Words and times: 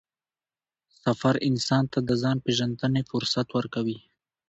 سفر 1.03 1.35
انسان 1.49 1.83
ته 1.93 1.99
د 2.07 2.09
ځان 2.21 2.37
پېژندنې 2.45 3.01
فرصت 3.09 3.47
ورکوي 3.57 3.97